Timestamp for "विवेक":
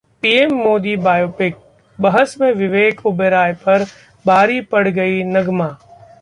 2.53-3.05